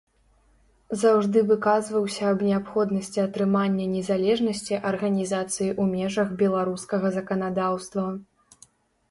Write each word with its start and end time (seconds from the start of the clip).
Заўжды 1.01 1.43
выказваўся 1.49 2.23
аб 2.31 2.39
неабходнасці 2.47 3.19
атрымання 3.27 3.85
незалежнасці 3.97 4.81
арганізацыі 4.93 5.69
ў 5.81 6.01
межах 6.01 6.33
беларускага 6.43 7.07
заканадаўства. 7.19 8.09